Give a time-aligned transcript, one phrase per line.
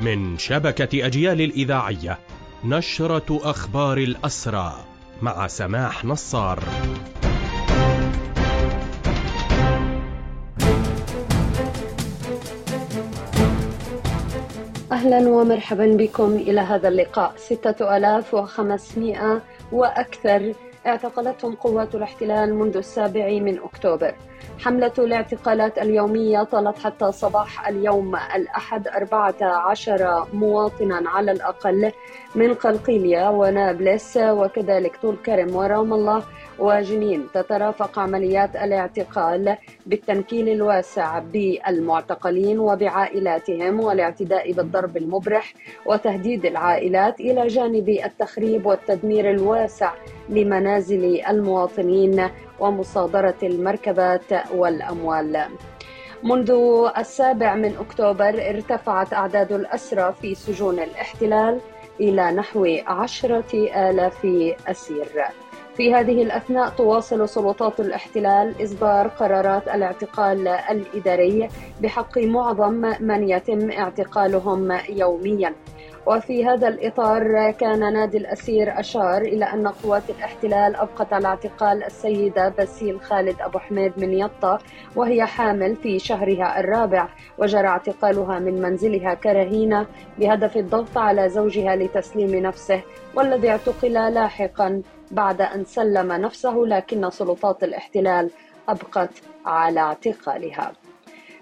[0.00, 2.18] من شبكة أجيال الإذاعية
[2.64, 4.84] نشرة أخبار الأسرى
[5.22, 6.62] مع سماح نصار.
[14.92, 17.32] أهلا ومرحبا بكم إلى هذا اللقاء.
[17.36, 19.42] ستة ألاف وخمسمائة
[19.72, 20.52] وأكثر
[20.86, 24.14] اعتقلتهم قوات الاحتلال منذ السابع من أكتوبر.
[24.58, 31.92] حملة الاعتقالات اليومية طالت حتى صباح اليوم الأحد 14 مواطنا على الأقل
[32.34, 36.22] من قلقيلية ونابلس وكذلك طول كرم ورام الله
[36.58, 37.26] وجنين.
[37.34, 39.56] تترافق عمليات الاعتقال
[39.86, 45.54] بالتنكيل الواسع بالمعتقلين وبعائلاتهم والاعتداء بالضرب المبرح
[45.86, 49.92] وتهديد العائلات إلى جانب التخريب والتدمير الواسع
[50.28, 52.28] لمنازل المواطنين
[52.60, 55.42] ومصادرة المركبات والأموال.
[56.22, 56.50] منذ
[56.98, 61.60] السابع من أكتوبر ارتفعت أعداد الأسرى في سجون الاحتلال
[62.00, 63.54] إلى نحو عشرة
[63.90, 64.26] آلاف
[64.68, 65.24] أسير.
[65.76, 71.48] في هذه الأثناء تواصل سلطات الاحتلال إصدار قرارات الاعتقال الإداري
[71.80, 75.54] بحق معظم من يتم اعتقالهم يوميا
[76.06, 82.54] وفي هذا الإطار كان نادي الأسير أشار إلى أن قوات الاحتلال أبقت على اعتقال السيدة
[82.58, 84.58] بسيل خالد أبو حميد من يطا
[84.96, 89.86] وهي حامل في شهرها الرابع وجرى اعتقالها من منزلها كرهينة
[90.18, 92.80] بهدف الضغط على زوجها لتسليم نفسه
[93.14, 98.30] والذي اعتقل لاحقا بعد أن سلم نفسه لكن سلطات الاحتلال
[98.68, 99.10] أبقت
[99.46, 100.72] على اعتقالها.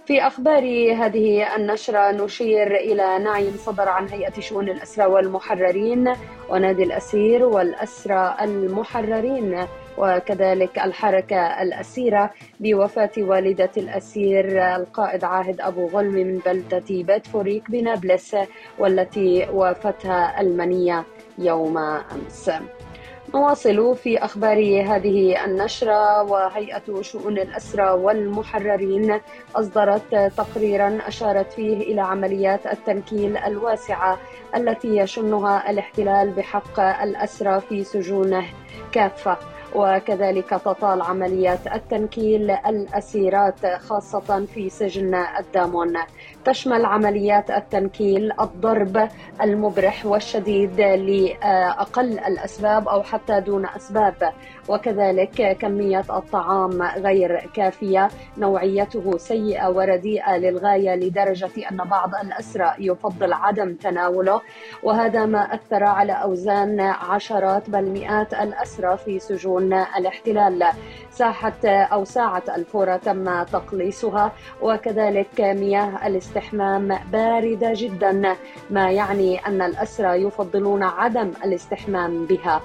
[0.06, 6.12] في أخبار هذه النشرة نشير إلى نعي صدر عن هيئة شؤون الأسرى والمحررين
[6.48, 9.66] ونادي الأسير والأسرى المحررين
[9.98, 18.36] وكذلك الحركة الأسيرة بوفاة والدة الأسير القائد عاهد أبو غلم من بلدة بيت فوريك بنابلس
[18.78, 21.05] والتي وافتها المنية
[21.38, 22.50] يوم أمس.
[23.35, 29.21] نواصل في أخبار هذه النشرة وهيئة شؤون الأسرى والمحررين
[29.56, 34.19] أصدرت تقريرا أشارت فيه إلى عمليات التنكيل الواسعة
[34.56, 38.44] التي يشنها الاحتلال بحق الأسرى في سجونه
[38.93, 39.37] كافة.
[39.75, 45.93] وكذلك تطال عمليات التنكيل الأسيرات خاصة في سجن الدامون.
[46.44, 49.09] تشمل عمليات التنكيل الضرب
[49.43, 54.32] المبرح والشديد لأقل الأسباب أو حتى دون أسباب.
[54.69, 63.75] وكذلك كمية الطعام غير كافية نوعيته سيئة ورديئة للغاية لدرجة أن بعض الأسرى يفضل عدم
[63.75, 64.41] تناوله.
[64.82, 70.65] وهذا ما أثر على أوزان عشرات بل مئات الأسرى في سجون الاحتلال.
[71.11, 74.32] ساحة أو ساعة الفورة تم تقليصها
[74.62, 78.37] وكذلك مياه الاستحمام باردة جدا
[78.71, 82.61] ما يعني أن الأسرى يفضلون عدم الاستحمام بها.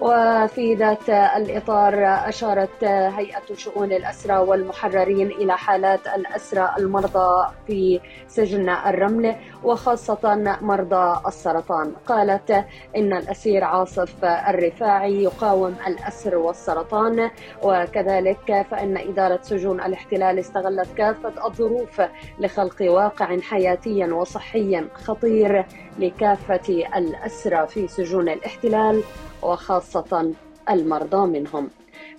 [0.00, 1.94] وفي ذات الإطار
[2.28, 11.92] أشارت هيئة شؤون الأسرى والمحررين إلى حالات الأسرى المرضى في سجن الرمل وخاصة مرضى السرطان.
[12.06, 12.50] قالت
[12.96, 17.30] إن الأسير عاصف الرفاعي يقاوم الأسر والسرطان
[17.62, 22.02] وكذلك فإن إدارة سجون الاحتلال استغلت كافة الظروف
[22.38, 25.64] لخلق واقع حياتي وصحي خطير
[25.98, 29.02] لكافة الأسرى في سجون الاحتلال
[29.42, 30.32] وخاصة
[30.70, 31.70] المرضى منهم.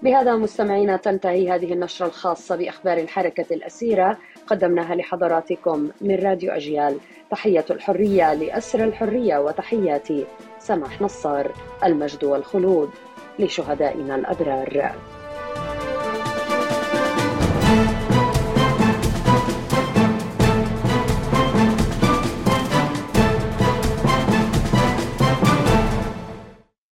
[0.03, 4.17] بهذا مستمعينا تنتهي هذه النشرة الخاصة بأخبار الحركة الأسيرة
[4.47, 6.97] قدمناها لحضراتكم من راديو أجيال.
[7.31, 10.25] تحية الحرية لأسر الحرية وتحياتي
[10.59, 11.51] سماح نصار
[11.83, 12.89] المجد والخلود
[13.39, 14.95] لشهدائنا الأبرار.